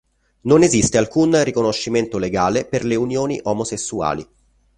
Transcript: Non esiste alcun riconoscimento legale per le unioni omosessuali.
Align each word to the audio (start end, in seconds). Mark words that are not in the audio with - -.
Non 0.49 0.63
esiste 0.63 0.97
alcun 0.97 1.43
riconoscimento 1.43 2.17
legale 2.17 2.65
per 2.65 2.85
le 2.85 2.95
unioni 2.95 3.39
omosessuali. 3.43 4.27